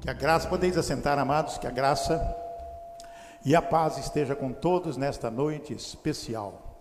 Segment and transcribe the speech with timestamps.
[0.00, 2.18] Que a graça, podeis assentar, amados, que a graça
[3.44, 6.78] e a paz esteja com todos nesta noite especial.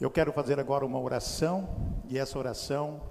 [0.00, 1.68] Eu quero fazer agora uma oração,
[2.08, 3.02] e essa oração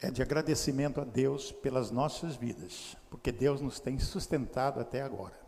[0.00, 5.38] é de agradecimento a Deus pelas nossas vidas, porque Deus nos tem sustentado até agora.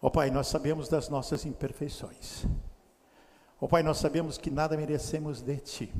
[0.00, 2.46] Ó oh, Pai, nós sabemos das nossas imperfeições.
[3.60, 5.94] Ó oh, Pai, nós sabemos que nada merecemos de Ti.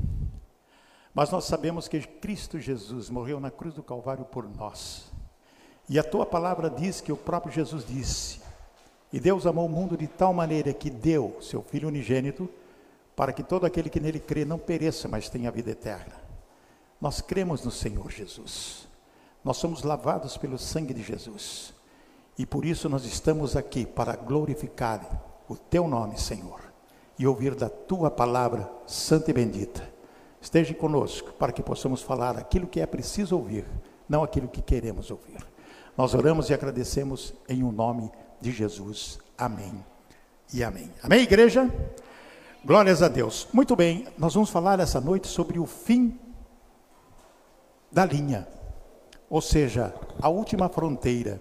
[1.13, 5.12] Mas nós sabemos que Cristo Jesus morreu na cruz do Calvário por nós.
[5.89, 8.39] E a tua palavra diz que o próprio Jesus disse:
[9.11, 12.49] E Deus amou o mundo de tal maneira que deu seu Filho unigênito,
[13.15, 16.15] para que todo aquele que nele crê não pereça, mas tenha vida eterna.
[16.99, 18.87] Nós cremos no Senhor Jesus.
[19.43, 21.73] Nós somos lavados pelo sangue de Jesus.
[22.37, 26.61] E por isso nós estamos aqui para glorificar o teu nome, Senhor,
[27.19, 29.87] e ouvir da tua palavra santa e bendita.
[30.41, 33.65] Esteja conosco para que possamos falar aquilo que é preciso ouvir,
[34.09, 35.52] não aquilo que queremos ouvir.
[35.97, 38.11] Nós oramos e agradecemos em o um nome
[38.41, 39.19] de Jesus.
[39.37, 39.83] Amém
[40.53, 40.91] e amém.
[41.01, 41.69] Amém, igreja?
[42.65, 43.47] Glórias a Deus.
[43.53, 46.19] Muito bem, nós vamos falar essa noite sobre o fim
[47.91, 48.47] da linha,
[49.29, 51.39] ou seja, a última fronteira.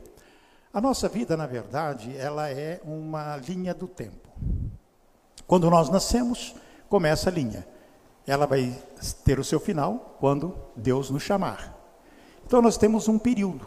[0.72, 4.28] A nossa vida, na verdade, ela é uma linha do tempo.
[5.46, 6.54] Quando nós nascemos,
[6.88, 7.66] começa a linha
[8.26, 8.76] ela vai
[9.24, 11.76] ter o seu final quando Deus nos chamar.
[12.46, 13.66] Então nós temos um período.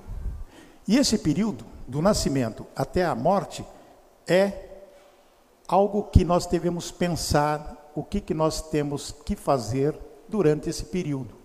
[0.88, 3.66] E esse período, do nascimento até a morte,
[4.28, 4.66] é
[5.68, 9.96] algo que nós devemos pensar o que, que nós temos que fazer
[10.28, 11.36] durante esse período.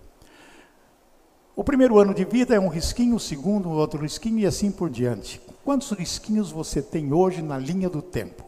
[1.55, 4.89] O primeiro ano de vida é um risquinho, o segundo, outro risquinho e assim por
[4.89, 5.41] diante.
[5.63, 8.43] Quantos risquinhos você tem hoje na linha do tempo?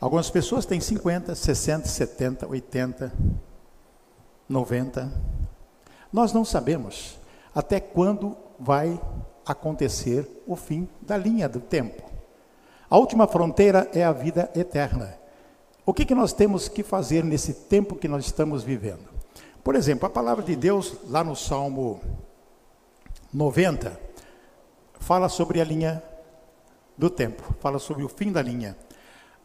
[0.00, 3.12] Algumas pessoas têm 50, 60, 70, 80,
[4.48, 5.12] 90.
[6.12, 7.18] Nós não sabemos
[7.54, 9.00] até quando vai
[9.44, 12.02] acontecer o fim da linha do tempo.
[12.88, 15.18] A última fronteira é a vida eterna.
[15.84, 19.08] O que, que nós temos que fazer nesse tempo que nós estamos vivendo?
[19.62, 22.00] Por exemplo, a palavra de Deus, lá no Salmo
[23.32, 23.98] 90,
[25.00, 26.02] fala sobre a linha
[26.96, 28.76] do tempo, fala sobre o fim da linha.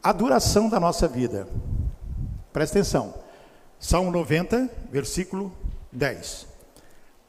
[0.01, 1.47] A duração da nossa vida.
[2.53, 3.13] Presta atenção.
[3.79, 5.51] Salmo 90, versículo
[5.91, 6.47] 10.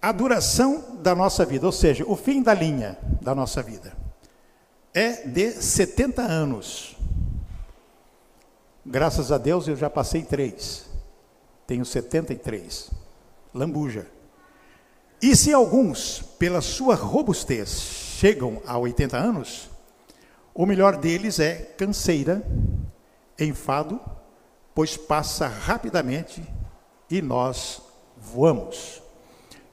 [0.00, 3.92] A duração da nossa vida, ou seja, o fim da linha da nossa vida,
[4.94, 6.96] é de 70 anos.
[8.84, 10.88] Graças a Deus eu já passei três.
[11.66, 12.90] Tenho 73.
[13.54, 14.06] Lambuja.
[15.20, 19.70] E se alguns, pela sua robustez, chegam a 80 anos,
[20.54, 22.42] o melhor deles é canseira,
[23.38, 24.00] enfado,
[24.74, 26.42] pois passa rapidamente
[27.10, 27.82] e nós
[28.16, 28.99] voamos.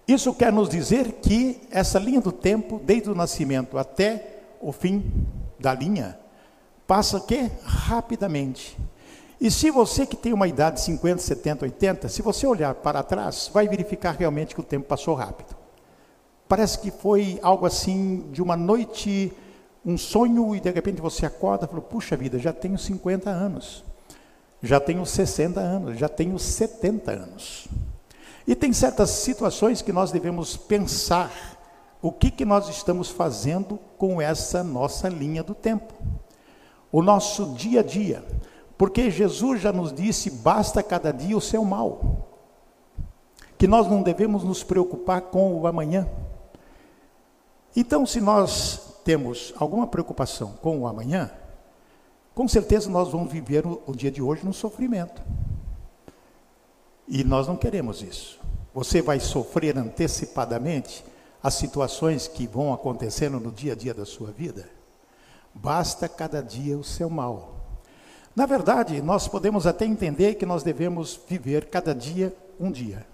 [0.07, 5.03] Isso quer nos dizer que essa linha do tempo, desde o nascimento até o fim
[5.59, 6.17] da linha,
[6.85, 7.51] passa o quê?
[7.63, 8.77] Rapidamente.
[9.39, 13.03] E se você que tem uma idade de 50, 70, 80, se você olhar para
[13.03, 15.55] trás, vai verificar realmente que o tempo passou rápido.
[16.47, 19.31] Parece que foi algo assim de uma noite,
[19.85, 23.83] um sonho, e de repente você acorda e fala: Puxa vida, já tenho 50 anos
[24.61, 27.67] já tenho 60 anos, já tenho 70 anos.
[28.47, 31.31] E tem certas situações que nós devemos pensar
[32.01, 35.93] o que, que nós estamos fazendo com essa nossa linha do tempo.
[36.89, 38.23] O nosso dia a dia.
[38.77, 42.25] Porque Jesus já nos disse: basta cada dia o seu mal.
[43.57, 46.07] Que nós não devemos nos preocupar com o amanhã.
[47.75, 51.31] Então, se nós temos alguma preocupação com o amanhã,
[52.33, 55.21] com certeza nós vamos viver o, dia de hoje no sofrimento.
[57.07, 58.39] E nós não queremos isso.
[58.73, 61.03] Você vai sofrer antecipadamente
[61.41, 64.69] as situações que vão acontecendo no dia a dia da sua vida?
[65.53, 67.55] Basta cada dia o seu mal.
[68.35, 73.07] Na verdade, nós podemos até entender que nós devemos viver cada dia um dia.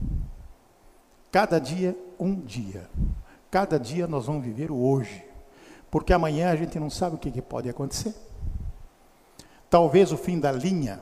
[1.32, 2.90] Cada dia um dia.
[3.50, 5.24] Cada dia nós vamos viver o hoje.
[5.90, 8.14] Porque amanhã a gente não sabe o que, que pode acontecer.
[9.70, 11.00] Talvez o fim da linha,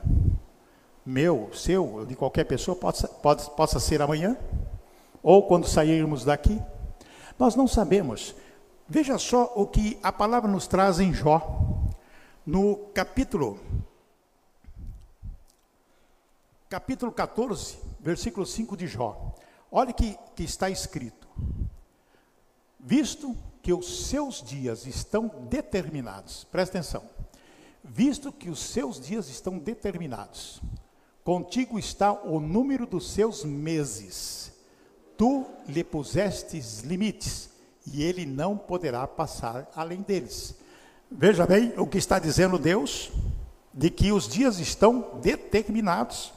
[1.04, 4.36] meu, seu, de qualquer pessoa, possa, pode, possa ser amanhã,
[5.22, 6.60] ou quando sairmos daqui.
[7.38, 8.34] Nós não sabemos.
[8.88, 11.60] Veja só o que a palavra nos traz em Jó,
[12.44, 13.58] no capítulo,
[16.68, 19.34] capítulo 14, versículo 5 de Jó.
[19.70, 21.26] Olha que, que está escrito:
[22.78, 27.02] Visto que os seus dias estão determinados, presta atenção
[27.82, 30.60] visto que os seus dias estão determinados.
[31.24, 34.52] Contigo está o número dos seus meses.
[35.16, 37.50] Tu lhe pusestes limites
[37.86, 40.54] e ele não poderá passar além deles.
[41.10, 43.12] Veja bem o que está dizendo Deus,
[43.72, 46.32] de que os dias estão determinados.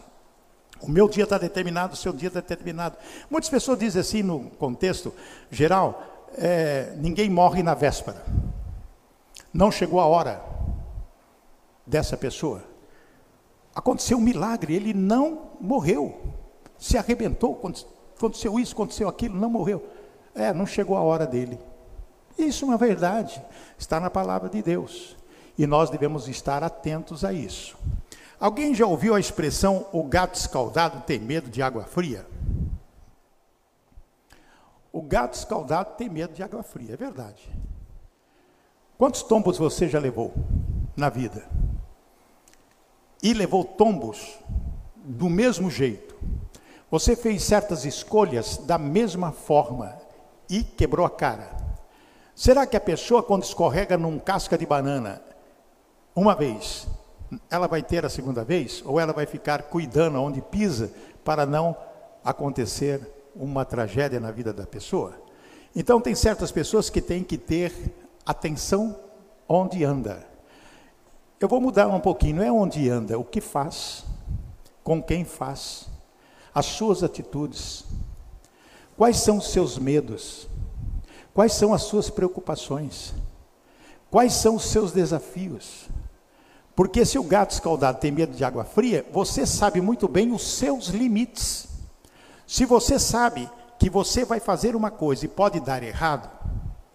[0.82, 2.98] O meu dia está determinado, o seu dia está determinado.
[3.30, 5.14] Muitas pessoas dizem assim no contexto
[5.50, 8.24] geral: é, ninguém morre na véspera.
[9.54, 10.44] Não chegou a hora
[11.88, 12.75] dessa pessoa.
[13.76, 16.34] Aconteceu um milagre, ele não morreu.
[16.80, 17.60] Se arrebentou,
[18.18, 19.86] aconteceu isso, aconteceu aquilo, não morreu.
[20.34, 21.60] É, não chegou a hora dele.
[22.38, 23.42] Isso é uma verdade,
[23.78, 25.18] está na palavra de Deus.
[25.58, 27.78] E nós devemos estar atentos a isso.
[28.40, 32.26] Alguém já ouviu a expressão o gato escaldado tem medo de água fria?
[34.92, 37.50] O gato escaldado tem medo de água fria, é verdade.
[38.98, 40.34] Quantos tombos você já levou
[40.96, 41.46] na vida?
[43.26, 44.38] E levou tombos
[45.04, 46.16] do mesmo jeito.
[46.92, 49.98] Você fez certas escolhas da mesma forma
[50.48, 51.58] e quebrou a cara.
[52.36, 55.24] Será que a pessoa, quando escorrega num casca de banana,
[56.16, 56.88] uma vez,
[57.50, 58.84] ela vai ter a segunda vez?
[58.86, 60.94] Ou ela vai ficar cuidando onde pisa
[61.24, 61.76] para não
[62.24, 63.02] acontecer
[63.36, 65.16] uma tragédia na vida da pessoa?
[65.76, 67.74] Então, tem certas pessoas que têm que ter
[68.24, 68.96] atenção
[69.50, 70.35] onde anda.
[71.40, 74.06] Eu vou mudar um pouquinho, não é onde anda, o que faz,
[74.84, 75.88] com quem faz,
[76.54, 77.84] as suas atitudes.
[78.96, 80.48] Quais são os seus medos?
[81.34, 83.14] Quais são as suas preocupações?
[84.10, 85.90] Quais são os seus desafios?
[86.74, 90.42] Porque se o gato escaldado tem medo de água fria, você sabe muito bem os
[90.42, 91.68] seus limites.
[92.48, 96.30] Se você sabe que você vai fazer uma coisa e pode dar errado,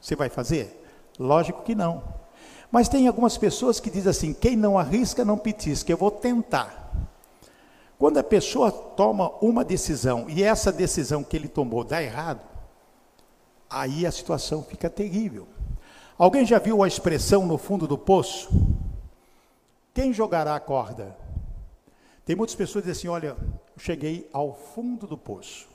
[0.00, 0.82] você vai fazer?
[1.19, 2.19] Lógico que não.
[2.70, 6.93] Mas tem algumas pessoas que dizem assim: quem não arrisca, não petisca, eu vou tentar.
[7.99, 12.40] Quando a pessoa toma uma decisão e essa decisão que ele tomou dá errado,
[13.69, 15.46] aí a situação fica terrível.
[16.17, 18.50] Alguém já viu a expressão no fundo do poço?
[19.93, 21.16] Quem jogará a corda?
[22.25, 25.69] Tem muitas pessoas que dizem assim: olha, eu cheguei ao fundo do poço.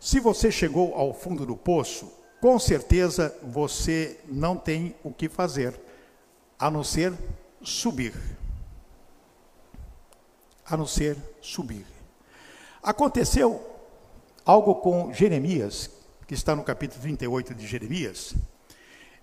[0.00, 5.85] Se você chegou ao fundo do poço, com certeza você não tem o que fazer
[6.58, 7.12] a não ser
[7.62, 8.14] subir
[10.68, 11.86] a não ser subir.
[12.82, 13.62] Aconteceu
[14.44, 15.90] algo com Jeremias,
[16.26, 18.34] que está no capítulo 38 de Jeremias.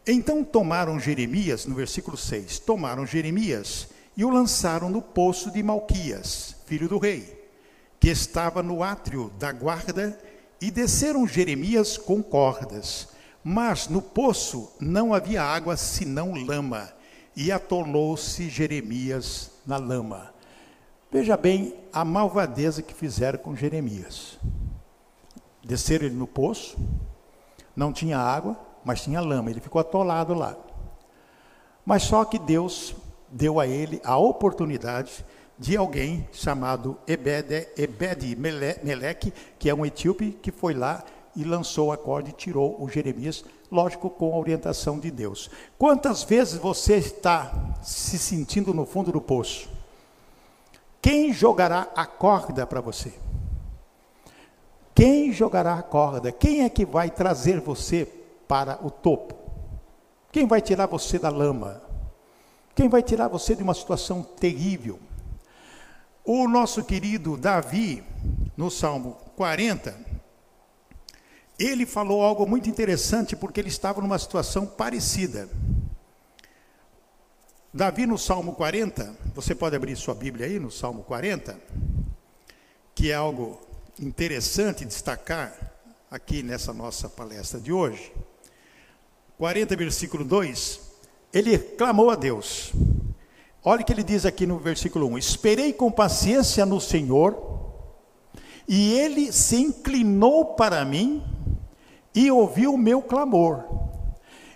[0.07, 6.55] Então tomaram Jeremias, no versículo 6, tomaram Jeremias e o lançaram no poço de Malquias,
[6.65, 7.41] filho do rei,
[7.99, 10.17] que estava no átrio da guarda,
[10.61, 13.09] e desceram Jeremias com cordas.
[13.43, 16.89] Mas no poço não havia água senão lama,
[17.35, 20.33] e atolou-se Jeremias na lama.
[21.11, 24.39] Veja bem a malvadeza que fizeram com Jeremias.
[25.63, 26.77] Desceram ele no poço,
[27.75, 30.57] não tinha água, mas tinha lama, ele ficou atolado lá.
[31.85, 32.95] Mas só que Deus
[33.29, 35.25] deu a ele a oportunidade
[35.57, 38.35] de alguém chamado Ebed,
[38.83, 41.03] Meleque, que é um etíope, que foi lá
[41.35, 45.49] e lançou a corda e tirou o Jeremias, lógico, com a orientação de Deus.
[45.77, 49.67] Quantas vezes você está se sentindo no fundo do poço?
[51.01, 53.13] Quem jogará a corda para você?
[54.95, 56.31] Quem jogará a corda?
[56.31, 58.07] Quem é que vai trazer você
[58.47, 59.35] para o topo?
[60.31, 61.81] Quem vai tirar você da lama?
[62.75, 64.99] Quem vai tirar você de uma situação terrível?
[66.23, 68.03] O nosso querido Davi,
[68.55, 70.12] no Salmo 40,
[71.65, 75.49] ele falou algo muito interessante porque ele estava numa situação parecida.
[77.73, 81.59] Davi no Salmo 40, você pode abrir sua Bíblia aí no Salmo 40,
[82.93, 83.59] que é algo
[83.99, 85.73] interessante destacar
[86.11, 88.11] aqui nessa nossa palestra de hoje.
[89.39, 90.79] 40, versículo 2,
[91.33, 92.71] ele clamou a Deus.
[93.63, 97.73] Olha o que ele diz aqui no versículo 1: Esperei com paciência no Senhor,
[98.67, 101.23] e ele se inclinou para mim
[102.13, 103.63] e ouviu o meu clamor.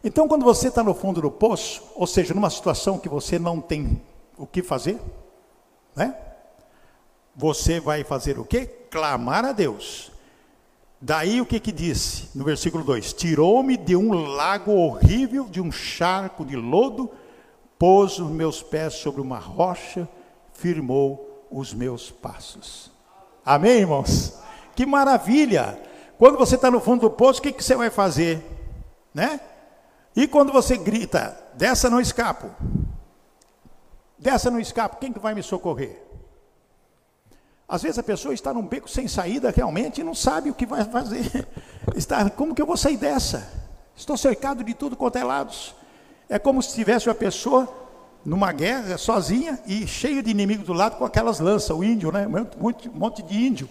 [0.04, 3.60] Então, quando você está no fundo do poço, ou seja, numa situação que você não
[3.60, 4.02] tem
[4.38, 5.00] o que fazer,
[5.96, 6.16] né?
[7.36, 8.66] Você vai fazer o quê?
[8.66, 10.12] Clamar a Deus.
[11.00, 15.72] Daí o que que disse no versículo 2: Tirou-me de um lago horrível, de um
[15.72, 17.12] charco de lodo,
[17.78, 20.08] pôs os meus pés sobre uma rocha,
[20.54, 22.92] firmou os meus passos.
[23.46, 24.34] Amém, irmãos?
[24.76, 25.87] Que maravilha!
[26.18, 28.44] Quando você está no fundo do poço, o que, que você vai fazer?
[29.14, 29.40] Né?
[30.16, 32.50] E quando você grita, dessa não escapo,
[34.18, 36.02] dessa não escapo, quem que vai me socorrer?
[37.70, 40.66] Às vezes a pessoa está num beco sem saída realmente e não sabe o que
[40.66, 41.48] vai fazer.
[41.96, 43.52] Está, como que eu vou sair dessa?
[43.96, 45.76] Estou cercado de tudo quanto é lados.
[46.30, 47.68] É como se tivesse uma pessoa
[48.24, 52.26] numa guerra sozinha e cheio de inimigos do lado com aquelas lanças, o índio, né?
[52.26, 53.70] Um monte de índio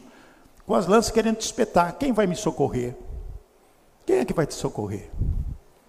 [0.67, 1.97] com as lanças querendo te espetar.
[1.97, 2.97] Quem vai me socorrer?
[4.05, 5.11] Quem é que vai te socorrer?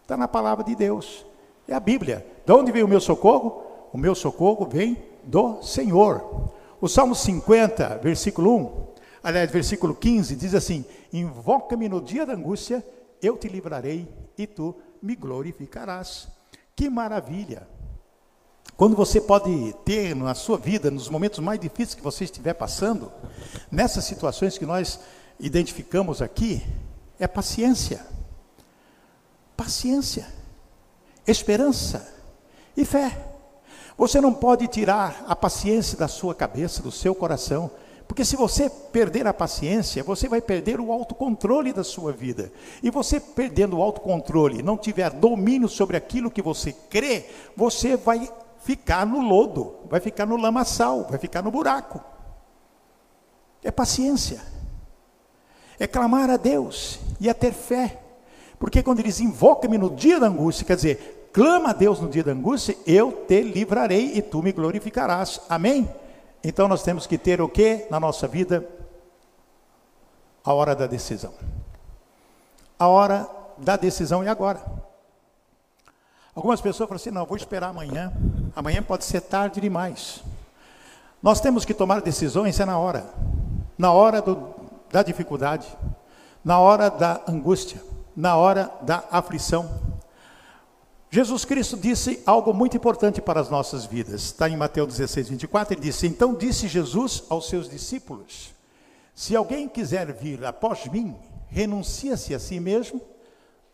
[0.02, 1.26] Está na palavra de Deus.
[1.68, 2.26] É a Bíblia.
[2.46, 3.64] De onde vem o meu socorro?
[3.92, 6.52] O meu socorro vem do Senhor.
[6.80, 8.88] O Salmo 50, versículo 1,
[9.24, 12.86] aliás, versículo 15, diz assim: Invoca-me no dia da angústia,
[13.22, 14.08] eu te livrarei
[14.38, 16.28] e tu me glorificarás.
[16.76, 17.68] Que maravilha!
[18.78, 23.12] Quando você pode ter na sua vida, nos momentos mais difíceis que você estiver passando,
[23.72, 25.00] nessas situações que nós
[25.40, 26.64] identificamos aqui,
[27.20, 28.06] é paciência.
[29.58, 30.28] Paciência,
[31.26, 32.08] esperança
[32.78, 33.18] e fé.
[33.98, 37.72] Você não pode tirar a paciência da sua cabeça, do seu coração,
[38.08, 42.52] porque se você perder a paciência, você vai perder o autocontrole da sua vida.
[42.84, 48.32] E você perdendo o autocontrole, não tiver domínio sobre aquilo que você crê, você vai
[48.60, 52.02] ficar no lodo, vai ficar no lamaçal, vai ficar no buraco.
[53.64, 54.42] É paciência.
[55.80, 58.02] É clamar a Deus e a ter fé.
[58.60, 62.10] Porque quando ele diz invoca-me no dia da angústia, quer dizer, clama a Deus no
[62.10, 65.42] dia da angústia, eu te livrarei e tu me glorificarás.
[65.48, 65.88] Amém?
[66.44, 68.68] Então nós temos que ter o que na nossa vida?
[70.44, 71.34] A hora da decisão.
[72.80, 74.87] A hora da decisão é agora.
[76.38, 78.14] Algumas pessoas falam assim: não, vou esperar amanhã.
[78.56, 80.24] Amanhã pode ser tarde demais.
[81.20, 83.12] Nós temos que tomar decisões é na hora,
[83.76, 84.54] na hora do,
[84.92, 85.68] da dificuldade,
[86.46, 87.82] na hora da angústia,
[88.16, 89.68] na hora da aflição.
[91.10, 94.26] Jesus Cristo disse algo muito importante para as nossas vidas.
[94.26, 98.54] Está em Mateus 16, 24, ele disse: Então disse Jesus aos seus discípulos:
[99.16, 101.16] Se alguém quiser vir após mim,
[101.48, 103.02] renuncia-se a si mesmo,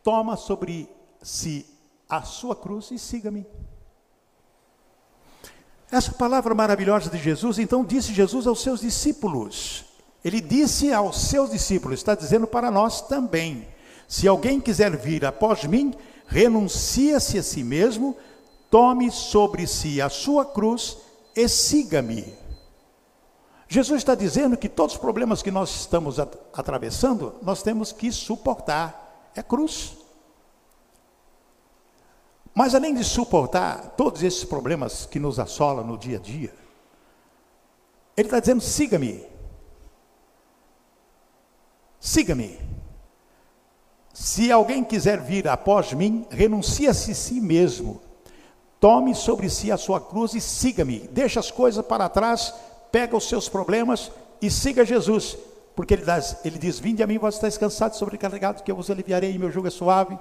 [0.02, 0.88] toma sobre
[1.22, 1.73] si
[2.18, 3.46] a sua cruz e siga-me.
[5.92, 9.86] Essa palavra maravilhosa de Jesus, então disse Jesus aos seus discípulos.
[10.24, 13.68] Ele disse aos seus discípulos, está dizendo para nós também:
[14.08, 15.94] se alguém quiser vir após mim,
[16.28, 18.16] renuncia-se a si mesmo,
[18.70, 20.98] tome sobre si a sua cruz
[21.36, 22.34] e siga-me.
[23.68, 29.32] Jesus está dizendo que todos os problemas que nós estamos atravessando, nós temos que suportar.
[29.36, 30.03] É cruz.
[32.54, 36.54] Mas além de suportar todos esses problemas que nos assolam no dia a dia,
[38.16, 39.26] ele está dizendo: siga-me.
[42.00, 42.60] Siga-me.
[44.14, 48.00] Se alguém quiser vir após mim, renuncie-se a si mesmo.
[48.80, 51.00] Tome sobre si a sua cruz e siga-me.
[51.12, 52.54] Deixa as coisas para trás,
[52.92, 55.36] pega os seus problemas e siga Jesus.
[55.76, 58.76] Porque ele, diz, ele diz: Vinde a mim, vós estáis cansados e sobrecarregados, que eu
[58.76, 60.20] vos aliviarei, meu jugo é suave,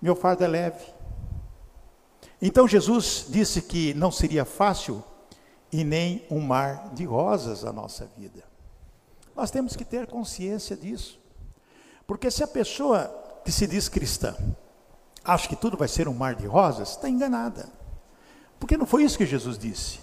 [0.00, 0.84] meu fardo é leve.
[2.44, 5.02] Então Jesus disse que não seria fácil
[5.70, 8.42] e nem um mar de rosas a nossa vida.
[9.34, 11.20] Nós temos que ter consciência disso.
[12.04, 13.06] Porque se a pessoa
[13.44, 14.36] que se diz cristã
[15.24, 17.68] acha que tudo vai ser um mar de rosas, está enganada.
[18.58, 20.00] Porque não foi isso que Jesus disse.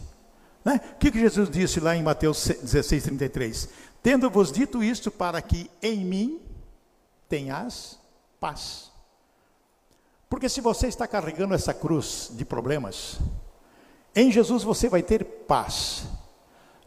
[0.63, 0.79] Né?
[0.93, 3.69] O que, que Jesus disse lá em Mateus 16, 33?
[4.01, 6.41] Tendo-vos dito isto para que em mim
[7.27, 7.99] tenhas
[8.39, 8.91] paz.
[10.29, 13.19] Porque se você está carregando essa cruz de problemas,
[14.15, 16.03] em Jesus você vai ter paz.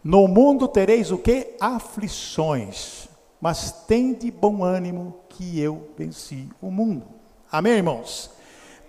[0.02, 1.56] No mundo tereis o que?
[1.60, 3.08] Aflições.
[3.40, 7.04] Mas tem de bom ânimo que eu venci o mundo.
[7.50, 8.30] Amém, irmãos?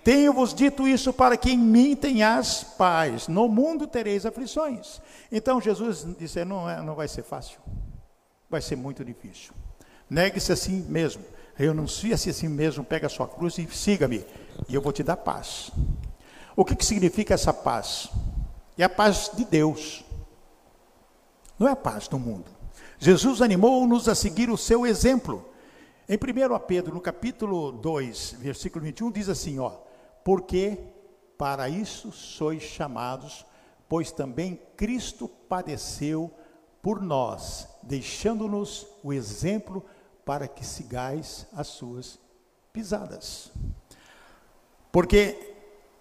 [0.03, 3.27] Tenho-vos dito isso para que em mim tenhas paz.
[3.27, 5.01] No mundo tereis aflições.
[5.31, 7.59] Então Jesus disse: não, é, não vai ser fácil.
[8.47, 9.53] Vai ser muito difícil.
[10.07, 11.23] Negue-se assim mesmo.
[11.55, 14.25] Renuncie-se a si mesmo, pega a sua cruz e siga-me
[14.67, 15.71] e eu vou te dar paz.
[16.55, 18.09] O que, que significa essa paz?
[18.77, 20.03] É a paz de Deus,
[21.57, 22.45] não é a paz do mundo.
[22.99, 25.49] Jesus animou-nos a seguir o seu exemplo.
[26.07, 29.71] Em 1 Pedro, no capítulo 2, versículo 21, diz assim: ó,
[30.23, 30.77] porque
[31.37, 33.45] para isso sois chamados,
[33.87, 36.31] pois também Cristo padeceu
[36.81, 39.85] por nós, deixando-nos o exemplo
[40.25, 42.19] para que sigais as suas
[42.71, 43.51] pisadas.
[44.93, 45.55] Porque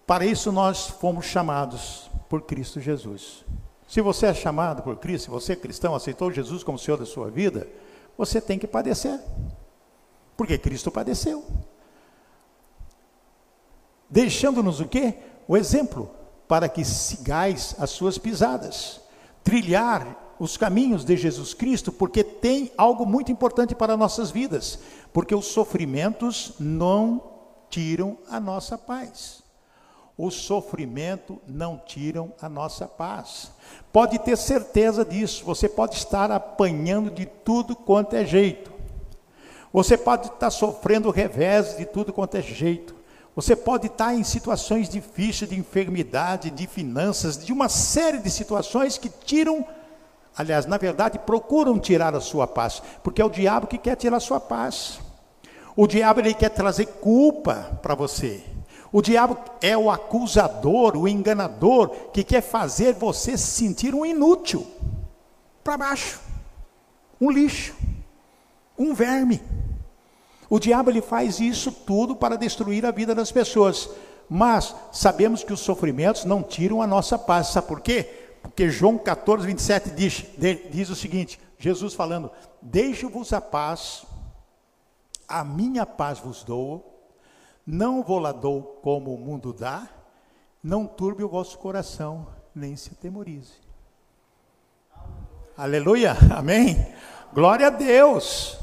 [0.05, 3.43] para isso nós fomos chamados por Cristo Jesus.
[3.87, 7.05] Se você é chamado por Cristo, se você é cristão, aceitou Jesus como Senhor da
[7.05, 7.67] sua vida,
[8.15, 9.19] você tem que padecer.
[10.37, 11.43] Porque Cristo padeceu.
[14.07, 15.15] Deixando-nos o quê?
[15.47, 16.11] O exemplo,
[16.47, 19.01] para que sigais as suas pisadas.
[19.43, 24.77] Trilhar os caminhos de Jesus Cristo, porque tem algo muito importante para nossas vidas.
[25.11, 27.32] Porque os sofrimentos não
[27.73, 29.41] tiram a nossa paz.
[30.15, 33.51] O sofrimento não tiram a nossa paz.
[33.91, 35.43] Pode ter certeza disso.
[35.43, 38.71] Você pode estar apanhando de tudo quanto é jeito.
[39.73, 42.93] Você pode estar sofrendo revés de tudo quanto é jeito.
[43.35, 48.99] Você pode estar em situações difíceis de enfermidade, de finanças, de uma série de situações
[48.99, 49.65] que tiram,
[50.37, 54.17] aliás, na verdade, procuram tirar a sua paz, porque é o diabo que quer tirar
[54.17, 54.99] a sua paz.
[55.75, 58.43] O diabo ele quer trazer culpa para você.
[58.91, 64.67] O diabo é o acusador, o enganador, que quer fazer você se sentir um inútil,
[65.63, 66.21] para baixo,
[67.19, 67.73] um lixo,
[68.77, 69.41] um verme.
[70.47, 73.89] O diabo ele faz isso tudo para destruir a vida das pessoas.
[74.29, 77.47] Mas sabemos que os sofrimentos não tiram a nossa paz.
[77.47, 78.07] Sabe por quê?
[78.43, 80.25] Porque João 14, 27 diz,
[80.69, 82.29] diz o seguinte: Jesus falando:
[82.61, 84.05] Deixo-vos a paz,
[85.39, 87.09] a minha paz vos dou,
[87.65, 89.89] não vou lá dou como o mundo dá,
[90.63, 93.53] não turbe o vosso coração, nem se atemorize.
[95.57, 96.93] Aleluia, amém?
[97.33, 98.59] Glória a Deus.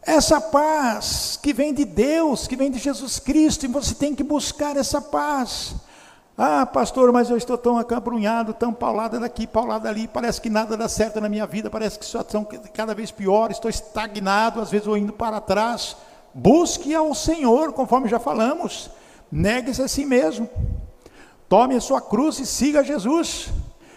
[0.00, 4.24] Essa paz que vem de Deus, que vem de Jesus Cristo, e você tem que
[4.24, 5.76] buscar essa paz.
[6.36, 10.76] Ah, pastor, mas eu estou tão acabrunhado, tão paulado daqui, paulado ali, parece que nada
[10.76, 14.70] dá certo na minha vida, parece que a situação cada vez pior, estou estagnado, às
[14.70, 15.96] vezes vou indo para trás.
[16.32, 18.90] Busque ao Senhor, conforme já falamos.
[19.30, 20.48] Negue-se a si mesmo.
[21.48, 23.50] Tome a sua cruz e siga Jesus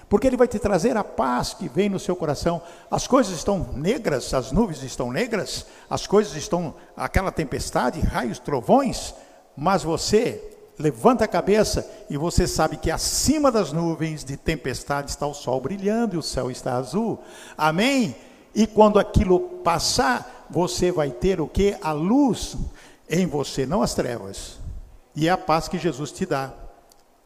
[0.09, 2.61] porque Ele vai te trazer a paz que vem no seu coração.
[2.89, 9.15] As coisas estão negras, as nuvens estão negras, as coisas estão, aquela tempestade, raios, trovões,
[9.57, 15.25] mas você levanta a cabeça e você sabe que acima das nuvens de tempestade está
[15.25, 17.19] o sol brilhando e o céu está azul.
[17.57, 18.15] Amém?
[18.53, 21.77] E quando aquilo passar, você vai ter o que?
[21.81, 22.55] A luz
[23.09, 24.59] em você, não as trevas.
[25.15, 26.53] E é a paz que Jesus te dá.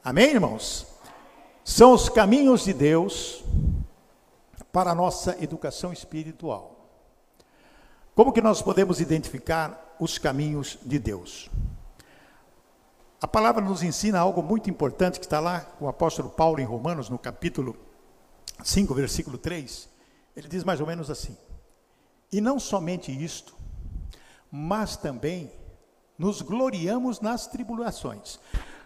[0.03, 0.89] Amém, irmãos?
[1.69, 3.43] são os caminhos de Deus
[4.71, 6.89] para a nossa educação espiritual.
[8.15, 11.47] Como que nós podemos identificar os caminhos de Deus?
[13.21, 17.09] A palavra nos ensina algo muito importante que está lá o apóstolo Paulo em Romanos,
[17.09, 17.75] no capítulo
[18.63, 19.89] 5, versículo 3.
[20.37, 21.35] Ele diz mais ou menos assim:
[22.31, 23.53] E não somente isto,
[24.49, 25.51] mas também
[26.17, 28.39] nos gloriamos nas tribulações.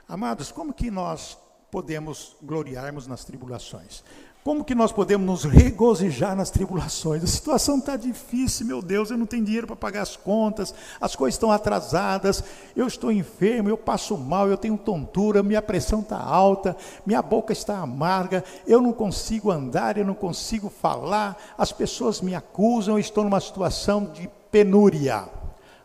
[0.08, 1.38] Amados, como que nós
[1.70, 4.04] podemos gloriarmos nas tribulações?
[4.44, 7.24] Como que nós podemos nos regozijar nas tribulações?
[7.24, 11.16] A situação está difícil, meu Deus, eu não tenho dinheiro para pagar as contas, as
[11.16, 12.44] coisas estão atrasadas,
[12.76, 16.76] eu estou enfermo, eu passo mal, eu tenho tontura, minha pressão está alta,
[17.06, 22.36] minha boca está amarga, eu não consigo andar, eu não consigo falar, as pessoas me
[22.36, 25.26] acusam, eu estou numa situação de penúria.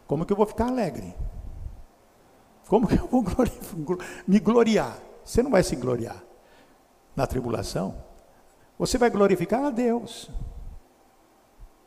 [0.05, 1.15] Como que eu vou ficar alegre?
[2.67, 3.25] Como que eu vou
[4.27, 4.99] me gloriar?
[5.25, 6.21] Você não vai se gloriar
[7.15, 8.08] na tribulação.
[8.79, 10.31] Você vai glorificar a Deus.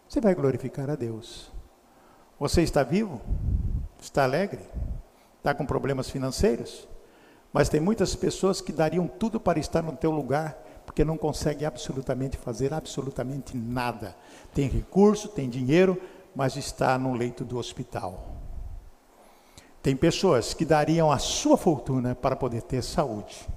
[0.08, 1.49] Você vai glorificar a Deus.
[2.38, 3.21] Você está vivo?
[4.01, 4.60] Está alegre?
[5.38, 6.88] Está com problemas financeiros?
[7.54, 10.54] Mas tem muitas pessoas que dariam tudo para estar no teu lugar,
[10.86, 14.15] porque não conseguem absolutamente fazer absolutamente nada.
[14.54, 16.01] Tem recurso, tem dinheiro,
[16.36, 18.36] mas está no leito do hospital.
[19.82, 23.47] Tem pessoas que dariam a sua fortuna para poder ter saúde.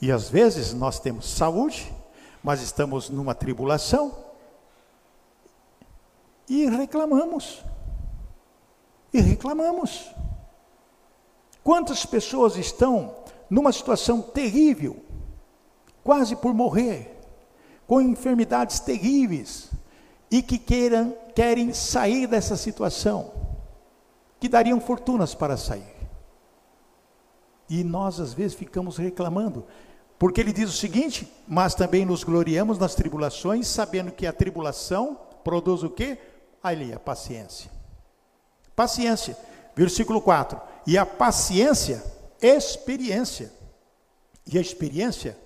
[0.00, 1.92] E às vezes nós temos saúde,
[2.42, 4.16] mas estamos numa tribulação
[6.48, 7.62] e reclamamos.
[9.12, 10.10] E reclamamos.
[11.62, 13.14] Quantas pessoas estão
[13.48, 15.04] numa situação terrível,
[16.02, 17.20] quase por morrer,
[17.86, 19.70] com enfermidades terríveis,
[20.30, 23.42] e que queiram, querem sair dessa situação?
[24.42, 25.94] que dariam fortunas para sair.
[27.70, 29.64] E nós, às vezes, ficamos reclamando,
[30.22, 35.18] porque ele diz o seguinte: Mas também nos gloriamos nas tribulações, sabendo que a tribulação
[35.42, 36.16] produz o quê?
[36.62, 37.68] Ali, a paciência.
[38.76, 39.36] Paciência,
[39.74, 42.04] versículo 4: E a paciência,
[42.40, 43.52] experiência,
[44.46, 45.36] e a experiência,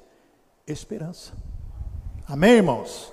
[0.67, 1.33] esperança.
[2.29, 3.11] Amém, irmãos?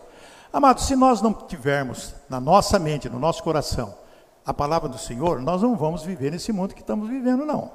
[0.52, 3.96] Amados, se nós não tivermos na nossa mente, no nosso coração,
[4.46, 7.72] a palavra do Senhor, nós não vamos viver nesse mundo que estamos vivendo, não.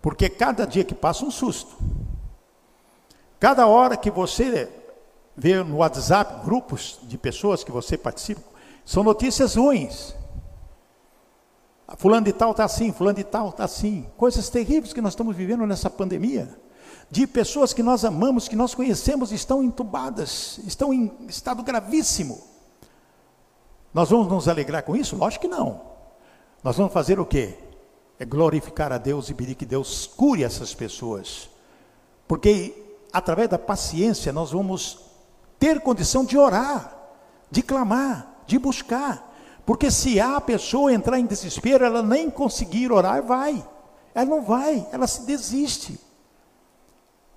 [0.00, 2.01] Porque cada dia que passa um susto.
[3.42, 4.70] Cada hora que você
[5.36, 8.40] vê no WhatsApp grupos de pessoas que você participa,
[8.84, 10.14] são notícias ruins.
[11.98, 14.06] Fulano de tal está assim, fulano de tal está assim.
[14.16, 16.56] Coisas terríveis que nós estamos vivendo nessa pandemia.
[17.10, 22.40] De pessoas que nós amamos, que nós conhecemos, estão entubadas, estão em estado gravíssimo.
[23.92, 25.16] Nós vamos nos alegrar com isso?
[25.16, 25.80] Lógico que não.
[26.62, 27.58] Nós vamos fazer o quê?
[28.20, 31.50] é glorificar a Deus e pedir que Deus cure essas pessoas.
[32.28, 34.98] Porque através da paciência nós vamos
[35.58, 36.96] ter condição de orar,
[37.50, 39.30] de clamar, de buscar.
[39.64, 43.64] Porque se a pessoa entrar em desespero, ela nem conseguir orar, vai.
[44.14, 45.98] Ela não vai, ela se desiste.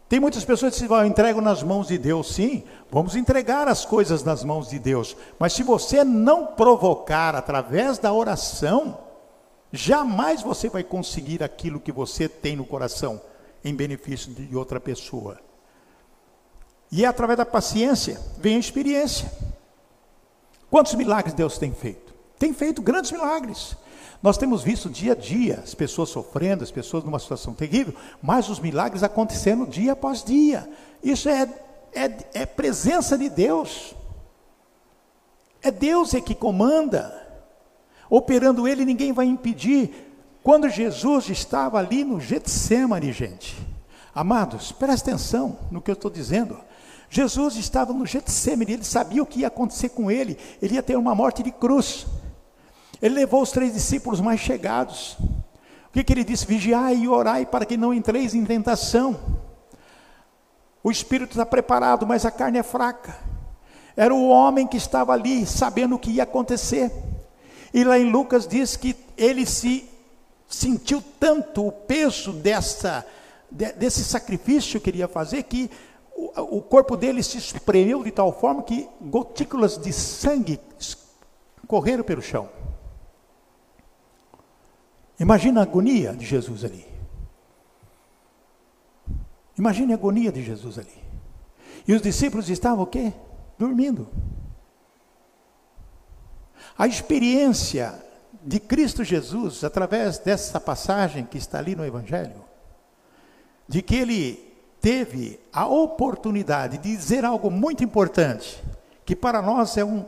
[0.07, 2.33] Tem muitas pessoas que dizem, eu entrego nas mãos de Deus.
[2.33, 5.15] Sim, vamos entregar as coisas nas mãos de Deus.
[5.39, 8.97] Mas se você não provocar através da oração,
[9.71, 13.21] jamais você vai conseguir aquilo que você tem no coração
[13.63, 15.39] em benefício de outra pessoa.
[16.95, 19.29] E é através da paciência vem a experiência.
[20.69, 22.13] Quantos milagres Deus tem feito?
[22.39, 23.75] Tem feito grandes milagres.
[24.23, 28.47] Nós temos visto dia a dia as pessoas sofrendo, as pessoas numa situação terrível, mas
[28.47, 30.69] os milagres acontecendo dia após dia.
[31.03, 31.49] Isso é,
[31.93, 33.93] é, é presença de Deus.
[35.61, 37.13] É Deus é que comanda.
[38.09, 40.13] Operando Ele, ninguém vai impedir.
[40.41, 43.57] Quando Jesus estava ali no Getsemane, gente,
[44.13, 46.57] amados, presta atenção no que eu estou dizendo.
[47.09, 50.97] Jesus estava no Getsemane, ele sabia o que ia acontecer com ele, ele ia ter
[50.97, 52.05] uma morte de cruz.
[53.01, 55.17] Ele levou os três discípulos mais chegados.
[55.87, 56.45] O que, que ele disse?
[56.45, 59.19] Vigiai e orai para que não entreis em tentação.
[60.83, 63.17] O espírito está preparado, mas a carne é fraca.
[63.95, 66.91] Era o homem que estava ali, sabendo o que ia acontecer.
[67.73, 69.89] E lá em Lucas diz que ele se
[70.47, 73.05] sentiu tanto o peso dessa,
[73.49, 75.69] desse sacrifício que ele ia fazer, que
[76.15, 80.59] o, corpo dele se espremeu de tal forma que gotículas de sangue
[81.67, 82.49] correram pelo chão.
[85.19, 86.85] Imagina a agonia de Jesus ali.
[89.57, 91.03] Imagine a agonia de Jesus ali.
[91.87, 93.13] E os discípulos estavam o quê?
[93.57, 94.07] Dormindo.
[96.77, 98.03] A experiência
[98.41, 102.43] de Cristo Jesus, através dessa passagem que está ali no Evangelho,
[103.67, 104.44] de que ele
[104.85, 108.63] teve a oportunidade de dizer algo muito importante,
[109.03, 110.05] que para nós é, um,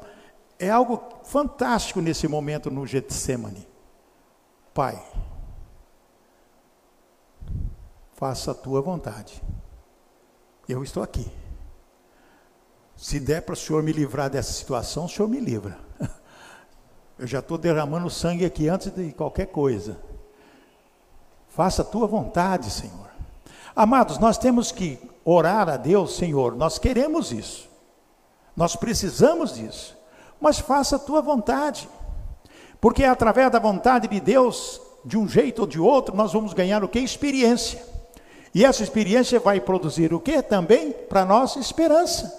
[0.60, 3.68] é algo fantástico nesse momento no Getsemane.
[4.76, 5.04] Pai,
[8.14, 9.42] faça a tua vontade.
[10.70, 11.26] Eu estou aqui.
[12.96, 15.80] Se der para o Senhor me livrar dessa situação, o Senhor me livra.
[17.18, 19.98] Eu já estou derramando sangue aqui antes de qualquer coisa.
[21.48, 23.07] Faça a tua vontade, Senhor.
[23.78, 26.56] Amados, nós temos que orar a Deus, Senhor.
[26.56, 27.70] Nós queremos isso.
[28.56, 29.96] Nós precisamos disso.
[30.42, 31.88] Mas faça a tua vontade.
[32.82, 36.54] Porque é através da vontade de Deus, de um jeito ou de outro, nós vamos
[36.54, 36.98] ganhar o que?
[36.98, 37.80] Experiência.
[38.52, 40.92] E essa experiência vai produzir o que também?
[40.92, 42.36] Para nós, esperança.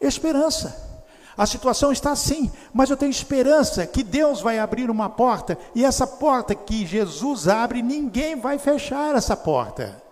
[0.00, 1.00] Esperança.
[1.36, 5.84] A situação está assim, mas eu tenho esperança que Deus vai abrir uma porta, e
[5.84, 10.02] essa porta que Jesus abre, ninguém vai fechar essa porta.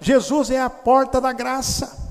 [0.00, 2.04] Jesus é a porta da graça.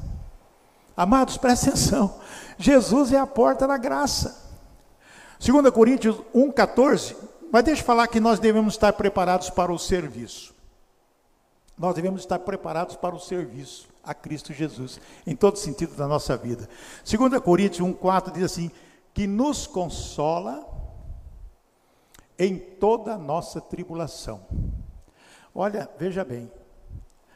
[0.95, 2.19] Amados, presta atenção.
[2.57, 4.43] Jesus é a porta da graça.
[5.39, 7.15] 2 Coríntios 1,14,
[7.51, 10.53] mas deixa eu falar que nós devemos estar preparados para o serviço.
[11.77, 16.37] Nós devemos estar preparados para o serviço a Cristo Jesus, em todo sentido da nossa
[16.37, 16.69] vida.
[17.03, 18.71] 2 Coríntios 1,4 diz assim:
[19.13, 20.67] que nos consola
[22.37, 24.41] em toda a nossa tribulação.
[25.53, 26.51] Olha, veja bem,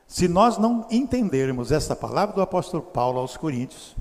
[0.10, 3.96] se nós não entendermos essa palavra do apóstolo Paulo aos Coríntios,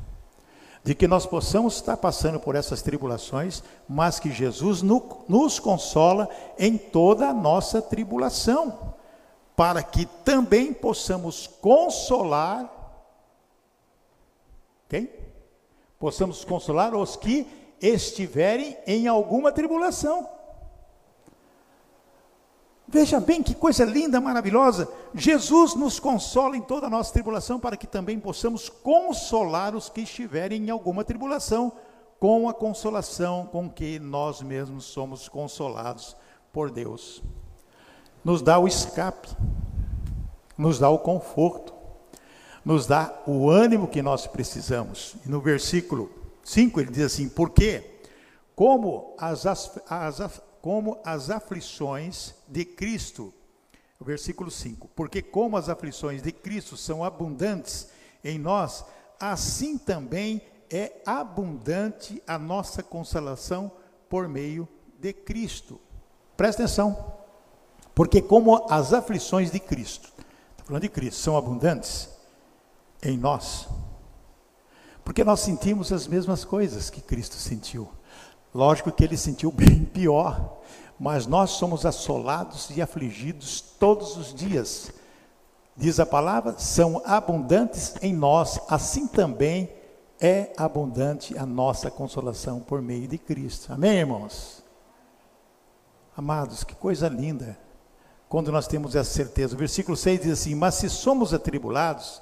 [0.82, 6.26] de que nós possamos estar passando por essas tribulações, mas que Jesus no, nos consola
[6.58, 8.94] em toda a nossa tribulação,
[9.54, 12.74] para que também possamos consolar
[14.88, 15.10] quem?
[15.98, 17.46] Possamos consolar os que
[17.80, 20.37] estiverem em alguma tribulação.
[22.90, 24.88] Veja bem que coisa linda, maravilhosa.
[25.14, 30.00] Jesus nos consola em toda a nossa tribulação para que também possamos consolar os que
[30.00, 31.70] estiverem em alguma tribulação,
[32.18, 36.16] com a consolação com que nós mesmos somos consolados
[36.50, 37.22] por Deus.
[38.24, 39.28] Nos dá o escape,
[40.56, 41.74] nos dá o conforto,
[42.64, 45.14] nos dá o ânimo que nós precisamos.
[45.26, 46.10] E no versículo
[46.42, 48.00] 5 ele diz assim: Porque,
[48.56, 53.32] como as, as, como as aflições de Cristo.
[54.00, 57.88] Versículo 5: Porque como as aflições de Cristo são abundantes
[58.22, 58.84] em nós,
[59.18, 63.70] assim também é abundante a nossa consolação
[64.08, 64.68] por meio
[64.98, 65.80] de Cristo.
[66.36, 67.14] Presta atenção.
[67.94, 70.12] Porque como as aflições de Cristo,
[70.52, 72.08] está falando de Cristo, são abundantes
[73.02, 73.68] em nós,
[75.04, 77.88] porque nós sentimos as mesmas coisas que Cristo sentiu.
[78.54, 80.58] Lógico que ele sentiu bem pior,
[80.98, 84.90] mas nós somos assolados e afligidos todos os dias.
[85.76, 89.70] Diz a palavra, são abundantes em nós, assim também
[90.20, 93.72] é abundante a nossa consolação por meio de Cristo.
[93.72, 94.64] Amém, irmãos?
[96.16, 97.56] Amados, que coisa linda
[98.28, 99.54] quando nós temos essa certeza.
[99.54, 102.20] O versículo 6 diz assim: Mas se somos atribulados,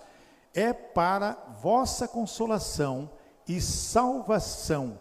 [0.55, 3.11] é para vossa consolação
[3.49, 4.99] e salvação.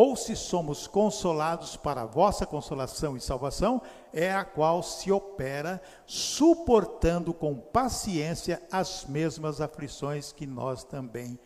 [0.00, 3.82] Ou se somos consolados para a vossa consolação e salvação,
[4.12, 11.36] é a qual se opera, suportando com paciência as mesmas aflições que nós também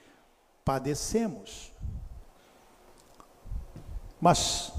[0.63, 1.73] padecemos.
[4.21, 4.71] Mas,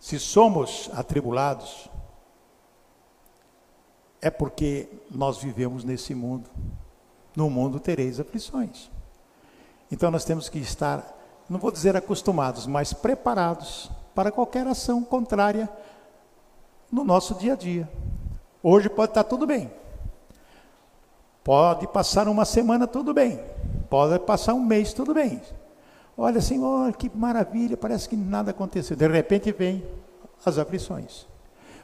[0.00, 1.90] se somos atribulados,
[4.22, 6.48] é porque nós vivemos nesse mundo.
[7.36, 8.90] No mundo tereis aflições.
[9.90, 11.21] Então nós temos que estar,
[11.52, 15.68] não vou dizer acostumados, mas preparados para qualquer ação contrária
[16.90, 17.88] no nosso dia a dia.
[18.62, 19.70] Hoje pode estar tudo bem.
[21.44, 23.38] Pode passar uma semana tudo bem.
[23.90, 25.42] Pode passar um mês tudo bem.
[26.16, 28.96] Olha oh, que maravilha, parece que nada aconteceu.
[28.96, 29.84] De repente vem
[30.42, 31.26] as aflições.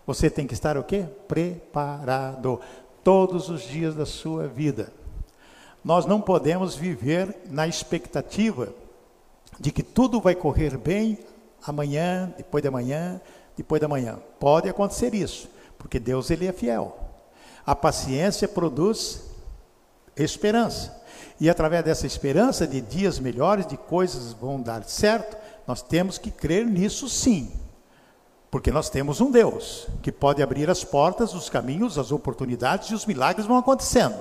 [0.07, 1.04] Você tem que estar o quê?
[1.26, 2.59] Preparado
[3.04, 4.90] todos os dias da sua vida.
[5.85, 8.72] Nós não podemos viver na expectativa
[9.59, 11.18] de que tudo vai correr bem
[11.66, 13.21] amanhã, depois de amanhã,
[13.57, 14.18] depois da manhã.
[14.38, 16.97] Pode acontecer isso, porque Deus ele é fiel.
[17.66, 19.23] A paciência produz
[20.16, 20.97] esperança.
[21.40, 26.31] E através dessa esperança de dias melhores, de coisas vão dar certo, nós temos que
[26.31, 27.53] crer nisso sim.
[28.51, 32.94] Porque nós temos um Deus que pode abrir as portas, os caminhos, as oportunidades e
[32.94, 34.16] os milagres vão acontecendo.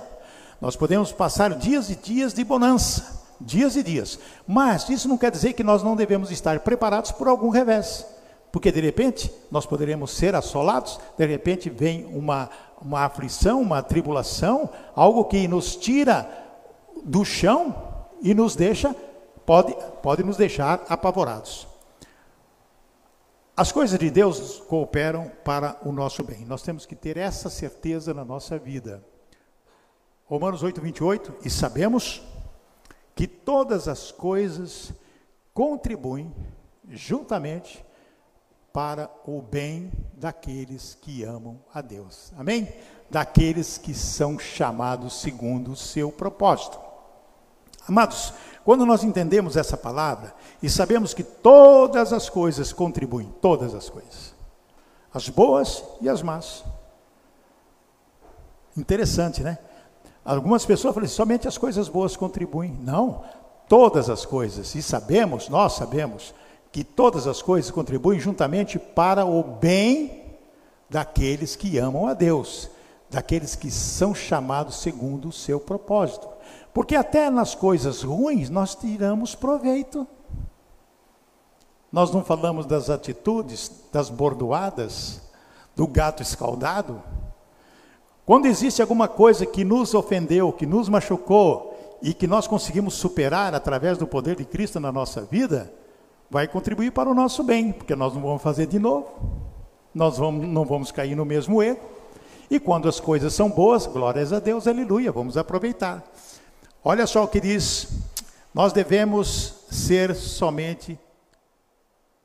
[0.59, 4.19] Nós podemos passar dias e dias de bonança, dias e dias.
[4.47, 8.05] Mas isso não quer dizer que nós não devemos estar preparados por algum revés.
[8.51, 12.49] Porque de repente nós poderemos ser assolados, de repente vem uma,
[12.81, 16.27] uma aflição, uma tribulação, algo que nos tira
[17.03, 17.75] do chão
[18.21, 18.95] e nos deixa,
[19.45, 21.67] pode, pode nos deixar apavorados.
[23.55, 26.45] As coisas de Deus cooperam para o nosso bem.
[26.45, 29.03] Nós temos que ter essa certeza na nossa vida.
[30.25, 32.21] Romanos 8, 28, e sabemos
[33.17, 34.93] que todas as coisas
[35.51, 36.31] contribuem
[36.87, 37.83] juntamente
[38.71, 42.31] para o bem daqueles que amam a Deus.
[42.37, 42.71] Amém?
[43.09, 46.79] Daqueles que são chamados segundo o seu propósito.
[47.87, 53.89] Amados, quando nós entendemos essa palavra e sabemos que todas as coisas contribuem, todas as
[53.89, 54.35] coisas,
[55.11, 56.63] as boas e as más.
[58.75, 59.57] Interessante, né?
[60.27, 62.77] Algumas pessoas falam, somente as coisas boas contribuem.
[62.83, 63.23] Não,
[63.69, 64.75] todas as coisas.
[64.75, 66.33] E sabemos, nós sabemos,
[66.69, 70.25] que todas as coisas contribuem juntamente para o bem
[70.89, 72.69] daqueles que amam a Deus,
[73.09, 76.27] daqueles que são chamados segundo o seu propósito.
[76.73, 80.05] Porque até nas coisas ruins nós tiramos proveito.
[81.89, 85.21] Nós não falamos das atitudes, das bordoadas,
[85.73, 87.01] do gato escaldado.
[88.27, 93.55] Quando existe alguma coisa que nos ofendeu, que nos machucou e que nós conseguimos superar
[93.55, 95.73] através do poder de Cristo na nossa vida,
[96.29, 99.07] vai contribuir para o nosso bem, porque nós não vamos fazer de novo,
[99.95, 101.79] nós vamos, não vamos cair no mesmo erro.
[102.51, 106.03] E quando as coisas são boas, glórias a Deus, aleluia, vamos aproveitar.
[106.83, 107.87] Olha só o que diz:
[108.53, 110.99] nós devemos ser somente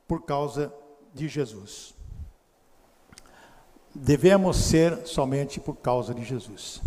[0.09, 0.75] por causa
[1.15, 1.95] de Jesus.
[3.95, 6.81] Devemos ser somente por causa de Jesus.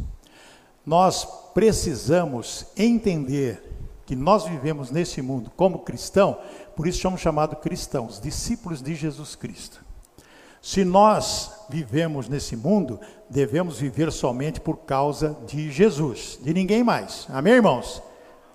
[0.86, 3.62] Nós precisamos entender
[4.06, 6.38] que nós vivemos nesse mundo como cristão,
[6.76, 9.84] por isso somos chamados cristãos, discípulos de Jesus Cristo.
[10.62, 17.28] Se nós vivemos nesse mundo, devemos viver somente por causa de Jesus, de ninguém mais.
[17.30, 18.02] Amém, irmãos?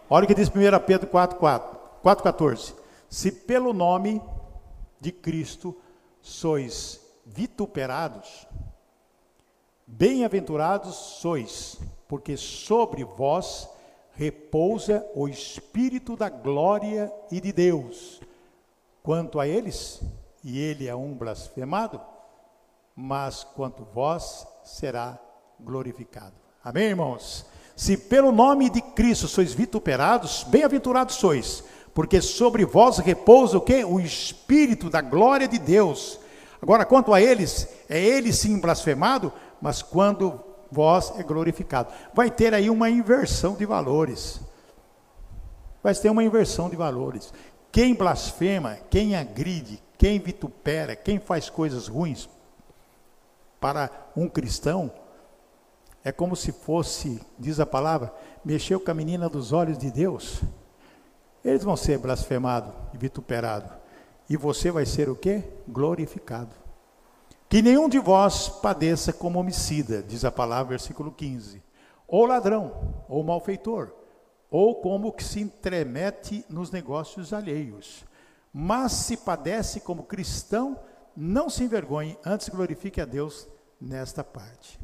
[0.09, 0.53] Olha o que diz 1
[0.87, 2.75] Pedro 4,14.
[3.09, 4.21] Se pelo nome
[5.01, 5.77] de Cristo
[6.21, 7.00] sois
[7.35, 8.47] vituperados,
[9.87, 13.69] bem-aventurados sois, porque sobre vós
[14.13, 18.21] repousa o Espírito da glória e de Deus.
[19.03, 20.03] Quanto a eles,
[20.45, 22.01] e ele é um blasfemado,
[22.95, 25.19] mas quanto vós será
[25.59, 26.35] glorificado.
[26.63, 27.47] Amém, irmãos?
[27.75, 31.65] Se pelo nome de Cristo sois vituperados, bem-aventurados sois,
[31.95, 33.85] porque sobre vós repousa o que?
[33.85, 36.20] O Espírito da glória de Deus.
[36.63, 41.93] Agora, quanto a eles, é ele sim blasfemado, mas quando vós é glorificado.
[42.15, 44.41] Vai ter aí uma inversão de valores.
[45.83, 47.33] Vai ter uma inversão de valores.
[47.73, 52.29] Quem blasfema, quem agride, quem vitupera, quem faz coisas ruins
[53.61, 54.91] para um cristão,
[56.03, 58.13] é como se fosse, diz a palavra,
[58.45, 60.41] mexeu com a menina dos olhos de Deus.
[61.45, 63.71] Eles vão ser blasfemados e vituperados.
[64.31, 65.43] E você vai ser o quê?
[65.67, 66.55] Glorificado.
[67.49, 71.61] Que nenhum de vós padeça como homicida, diz a palavra, versículo 15.
[72.07, 73.91] Ou ladrão, ou malfeitor,
[74.49, 78.05] ou como que se entremete nos negócios alheios.
[78.55, 80.79] Mas se padece como cristão,
[81.17, 83.49] não se envergonhe, antes glorifique a Deus
[83.81, 84.79] nesta parte.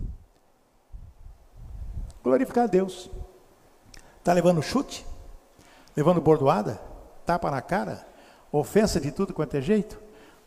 [2.20, 3.08] Glorificar a Deus.
[4.18, 5.06] Está levando chute?
[5.96, 6.80] Levando bordoada?
[7.24, 8.15] Tapa na cara?
[8.52, 10.00] Ofensa de tudo quanto é jeito?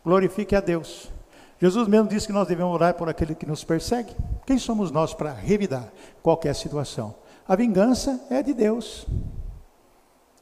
[0.03, 1.11] Glorifique a Deus.
[1.59, 4.15] Jesus mesmo disse que nós devemos orar por aquele que nos persegue.
[4.45, 5.91] Quem somos nós para revidar
[6.23, 7.15] qualquer situação?
[7.47, 9.05] A vingança é de Deus.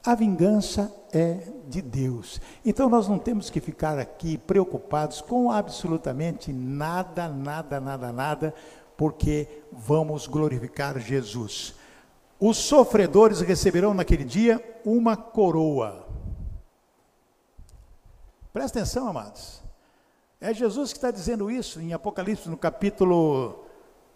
[0.06, 2.40] A vingança é de Deus.
[2.66, 8.54] Então nós não temos que ficar aqui preocupados com absolutamente nada, nada, nada, nada,
[8.96, 11.76] porque vamos glorificar Jesus.
[12.40, 16.07] Os sofredores receberão naquele dia uma coroa.
[18.58, 19.62] Presta atenção, amados.
[20.42, 23.68] É Jesus que está dizendo isso em Apocalipse, no capítulo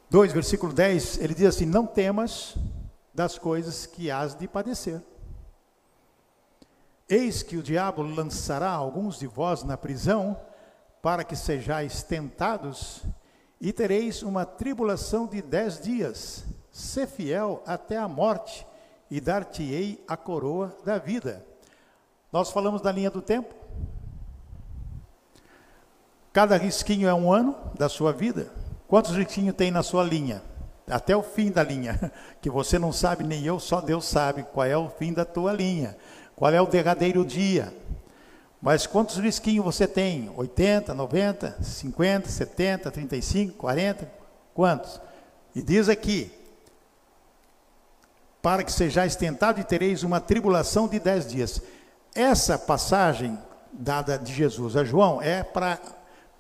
[0.10, 1.20] 2, versículo 10.
[1.20, 2.56] Ele diz assim: Não temas
[3.14, 5.00] das coisas que hás de padecer.
[7.08, 10.36] Eis que o diabo lançará alguns de vós na prisão,
[11.04, 13.04] para que sejais tentados,
[13.60, 16.46] e tereis uma tribulação de dez dias.
[16.72, 18.66] Sê fiel até a morte,
[19.08, 21.46] e dar-te-ei a coroa da vida.
[22.34, 23.61] Nós falamos da linha do tempo.
[26.34, 28.52] Cada risquinho é um ano da sua vida.
[28.88, 30.42] Quantos risquinhos tem na sua linha?
[30.92, 34.66] até o fim da linha, que você não sabe, nem eu, só Deus sabe qual
[34.66, 35.98] é o fim da tua linha,
[36.36, 37.74] qual é o derradeiro dia.
[38.62, 40.32] Mas quantos risquinhos você tem?
[40.36, 44.12] 80, 90, 50, 70, 35, 40?
[44.54, 45.02] Quantos?
[45.56, 46.32] E diz aqui:
[48.42, 51.62] para que sejais tentado e tereis uma tribulação de dez dias.
[52.14, 53.38] Essa passagem
[53.74, 55.80] dada de Jesus a João é para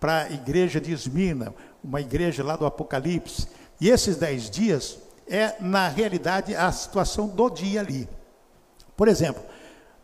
[0.10, 3.48] a igreja de Esmirna, uma igreja lá do Apocalipse
[3.80, 8.08] e esses dez dias é, na realidade, a situação do dia ali.
[8.98, 9.42] Por exemplo,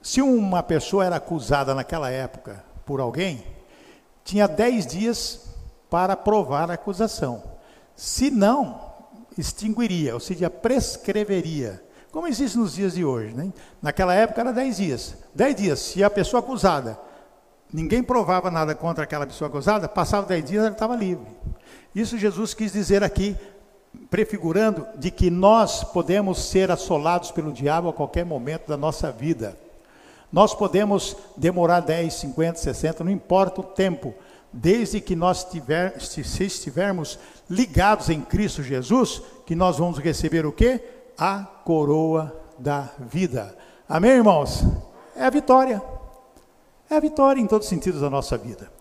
[0.02, 3.44] se uma pessoa era acusada naquela época por alguém,
[4.24, 5.48] tinha dez dias
[5.90, 7.44] para provar a acusação.
[7.96, 8.94] Se não,
[9.38, 11.84] extinguiria, ou seja, prescreveria.
[12.12, 13.34] Como existe nos dias de hoje.
[13.34, 13.52] Né?
[13.82, 15.16] Naquela época era dez dias.
[15.34, 16.98] Dez dias, se a pessoa acusada,
[17.72, 21.28] ninguém provava nada contra aquela pessoa acusada, passava dez dias, ela estava livre.
[21.94, 23.36] Isso Jesus quis dizer aqui
[24.10, 29.58] prefigurando de que nós podemos ser assolados pelo diabo a qualquer momento da nossa vida.
[30.32, 34.14] Nós podemos demorar 10, 50, 60, não importa o tempo,
[34.52, 37.18] desde que nós tiver, se estivermos
[37.50, 40.82] ligados em Cristo Jesus, que nós vamos receber o que?
[41.18, 43.56] A coroa da vida.
[43.88, 44.64] Amém, irmãos?
[45.16, 45.82] É a vitória.
[46.90, 48.72] É a vitória em todos os sentidos da nossa vida.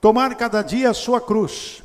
[0.00, 1.82] Tomar cada dia a sua cruz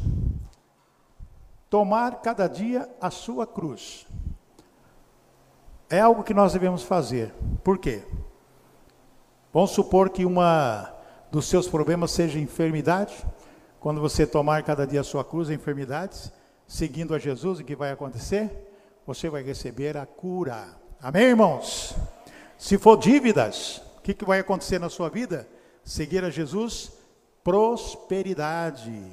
[1.74, 4.06] tomar cada dia a sua cruz.
[5.90, 7.34] É algo que nós devemos fazer.
[7.64, 8.04] Por quê?
[9.52, 10.94] Vamos supor que uma
[11.32, 13.26] dos seus problemas seja enfermidade.
[13.80, 16.32] Quando você tomar cada dia a sua cruz, enfermidades,
[16.68, 18.52] seguindo a Jesus, o que vai acontecer?
[19.08, 20.78] Você vai receber a cura.
[21.02, 21.96] Amém, irmãos?
[22.56, 25.48] Se for dívidas, o que, que vai acontecer na sua vida?
[25.84, 26.92] Seguir a Jesus,
[27.44, 29.12] prosperidade.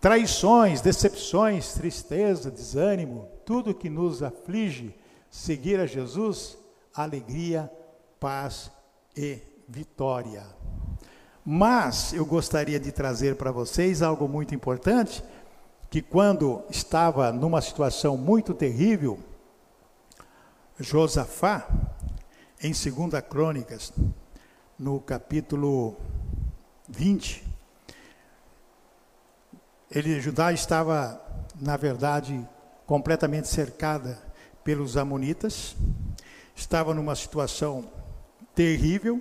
[0.00, 4.94] Traições, decepções, tristeza, desânimo, tudo que nos aflige,
[5.30, 6.56] seguir a Jesus,
[6.94, 7.70] alegria,
[8.18, 8.70] paz
[9.16, 10.44] e vitória.
[11.44, 15.22] Mas eu gostaria de trazer para vocês algo muito importante,
[15.90, 19.18] que quando estava numa situação muito terrível,
[20.78, 21.68] Josafá,
[22.62, 23.92] em 2 Crônicas,
[24.80, 25.94] no capítulo
[26.88, 27.46] 20,
[29.90, 31.20] ele, Judá estava,
[31.60, 32.48] na verdade,
[32.86, 34.18] completamente cercada
[34.64, 35.76] pelos amonitas,
[36.56, 37.90] estava numa situação
[38.54, 39.20] terrível.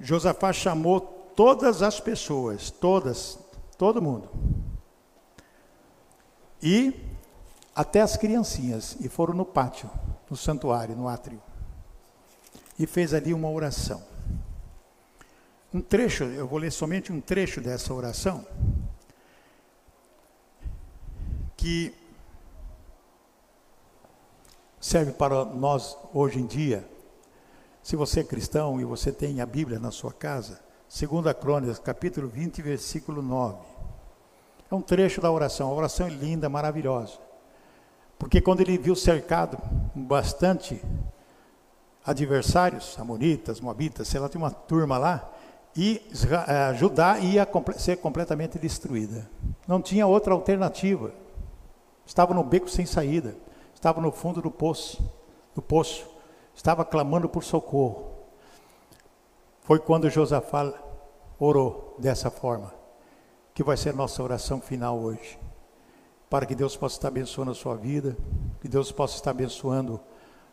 [0.00, 1.00] Josafá chamou
[1.36, 3.38] todas as pessoas, todas,
[3.78, 4.28] todo mundo.
[6.60, 6.92] E
[7.72, 9.88] até as criancinhas, e foram no pátio,
[10.28, 11.40] no santuário, no átrio.
[12.76, 14.13] E fez ali uma oração.
[15.74, 18.46] Um trecho, eu vou ler somente um trecho dessa oração
[21.56, 21.92] que
[24.80, 26.88] serve para nós hoje em dia,
[27.82, 32.28] Se você é cristão e você tem a Bíblia na sua casa, 2 Crônicas, capítulo
[32.28, 33.58] 20, versículo 9.
[34.70, 37.18] É um trecho da oração, a oração é linda, maravilhosa.
[38.16, 39.58] Porque quando ele viu cercado
[39.92, 40.80] bastante
[42.06, 45.33] adversários, amonitas, moabitas, sei lá, tinha uma turma lá,
[45.76, 47.46] e uh, Judá ia
[47.76, 49.28] ser completamente destruída.
[49.66, 51.12] Não tinha outra alternativa.
[52.06, 53.34] Estava no beco sem saída,
[53.74, 55.02] estava no fundo do poço,
[55.54, 56.06] do poço,
[56.54, 58.10] estava clamando por socorro.
[59.62, 60.72] Foi quando Josafá
[61.38, 62.72] orou dessa forma,
[63.54, 65.38] que vai ser nossa oração final hoje.
[66.28, 68.16] Para que Deus possa estar abençoando a sua vida,
[68.60, 69.98] que Deus possa estar abençoando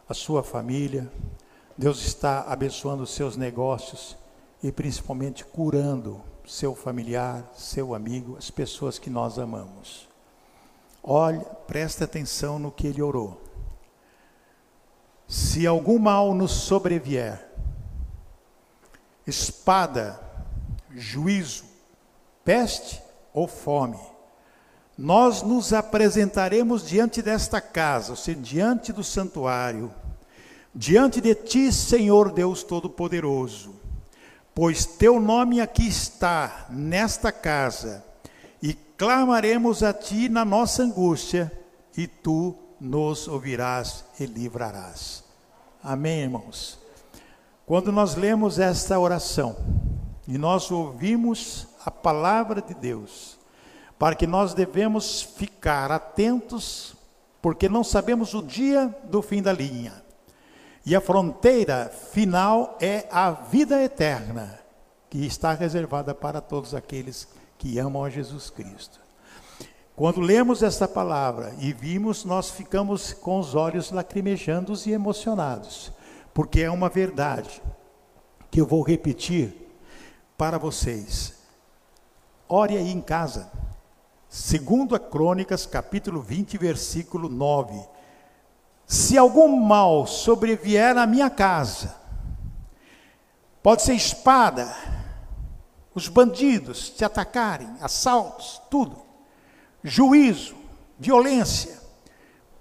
[0.07, 1.11] a sua família,
[1.77, 4.20] Deus está abençoando os seus negócios
[4.63, 10.07] e principalmente curando seu familiar, seu amigo, as pessoas que nós amamos.
[11.03, 13.41] Olha, presta atenção no que ele orou.
[15.27, 17.49] Se algum mal nos sobrevier,
[19.25, 20.19] espada,
[20.93, 21.63] juízo,
[22.43, 23.01] peste
[23.33, 23.99] ou fome,
[24.97, 29.91] nós nos apresentaremos diante desta casa, ou seja, diante do santuário,
[30.75, 33.80] diante de ti, Senhor Deus Todo-Poderoso,
[34.53, 38.03] pois teu nome aqui está, nesta casa,
[38.61, 41.51] e clamaremos a ti na nossa angústia,
[41.97, 45.23] e tu nos ouvirás e livrarás.
[45.83, 46.79] Amém, irmãos?
[47.65, 49.55] Quando nós lemos esta oração
[50.27, 53.37] e nós ouvimos a palavra de Deus,
[53.97, 56.95] para que nós devemos ficar atentos,
[57.41, 60.03] porque não sabemos o dia do fim da linha.
[60.85, 64.59] E a fronteira final é a vida eterna,
[65.09, 67.27] que está reservada para todos aqueles
[67.57, 68.99] que amam a Jesus Cristo.
[69.95, 75.91] Quando lemos essa palavra e vimos, nós ficamos com os olhos lacrimejando e emocionados,
[76.33, 77.61] porque é uma verdade
[78.49, 79.53] que eu vou repetir
[80.35, 81.35] para vocês.
[82.49, 83.51] Ore aí em casa.
[84.27, 87.90] Segundo a Crônicas, capítulo 20, versículo 9
[88.91, 91.95] se algum mal sobrevier à minha casa,
[93.63, 94.69] pode ser espada,
[95.95, 99.01] os bandidos te atacarem, assaltos, tudo,
[99.81, 100.57] juízo,
[100.99, 101.79] violência,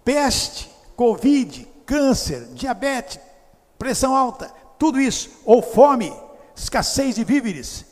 [0.05, 3.19] peste, covid, câncer, diabetes,
[3.77, 6.13] pressão alta, tudo isso, ou fome,
[6.55, 7.87] escassez de víveres,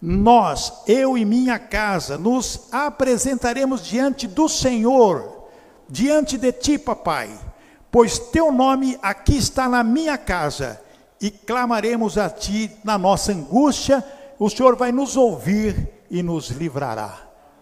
[0.00, 5.48] nós, eu e minha casa, nos apresentaremos diante do Senhor,
[5.88, 7.49] diante de ti, papai
[7.90, 10.80] pois teu nome aqui está na minha casa,
[11.20, 14.02] e clamaremos a ti na nossa angústia,
[14.38, 17.18] o Senhor vai nos ouvir e nos livrará.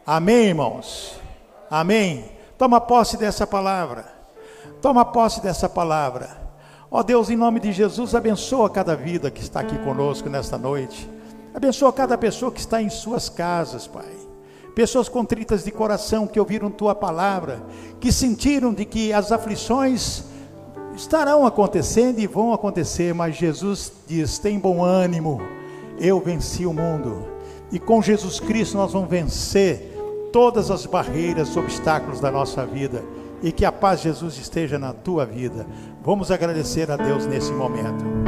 [0.07, 1.19] Amém, irmãos?
[1.69, 2.31] Amém.
[2.57, 4.05] Toma posse dessa palavra.
[4.81, 6.39] Toma posse dessa palavra.
[6.89, 11.11] Ó Deus, em nome de Jesus, abençoa cada vida que está aqui conosco nesta noite.
[11.53, 14.28] Abençoa cada pessoa que está em suas casas, Pai
[14.79, 17.61] pessoas contritas de coração que ouviram tua palavra,
[17.99, 20.23] que sentiram de que as aflições
[20.95, 25.43] estarão acontecendo e vão acontecer, mas Jesus diz: tem bom ânimo,
[25.99, 27.27] eu venci o mundo,
[27.73, 29.99] e com Jesus Cristo nós vamos vencer
[30.33, 33.03] todas as barreiras, obstáculos da nossa vida,
[33.43, 35.67] e que a paz de Jesus esteja na tua vida.
[36.05, 38.28] Vamos agradecer a Deus nesse momento.